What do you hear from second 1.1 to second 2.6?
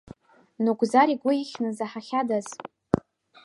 игәы ихьны заҳахьадаз.